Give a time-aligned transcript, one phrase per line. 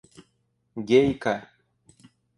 [0.87, 1.35] –Гейка!